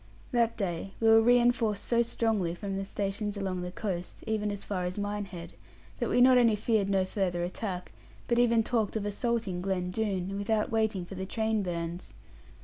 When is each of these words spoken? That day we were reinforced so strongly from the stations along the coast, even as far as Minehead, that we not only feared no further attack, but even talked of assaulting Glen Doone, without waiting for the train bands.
That 0.31 0.57
day 0.57 0.95
we 0.99 1.07
were 1.09 1.21
reinforced 1.21 1.83
so 1.85 2.01
strongly 2.01 2.55
from 2.55 2.75
the 2.75 2.85
stations 2.85 3.37
along 3.37 3.61
the 3.61 3.69
coast, 3.71 4.23
even 4.25 4.49
as 4.49 4.63
far 4.63 4.83
as 4.85 4.97
Minehead, 4.97 5.53
that 5.99 6.09
we 6.09 6.21
not 6.21 6.39
only 6.39 6.55
feared 6.55 6.89
no 6.89 7.05
further 7.05 7.43
attack, 7.43 7.91
but 8.27 8.39
even 8.39 8.63
talked 8.63 8.95
of 8.95 9.05
assaulting 9.05 9.61
Glen 9.61 9.91
Doone, 9.91 10.39
without 10.39 10.71
waiting 10.71 11.05
for 11.05 11.13
the 11.13 11.27
train 11.27 11.61
bands. 11.61 12.15